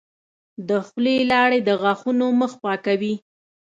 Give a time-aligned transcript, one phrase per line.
[0.67, 3.15] د خولې لاړې د غاښونو مخ پاکوي.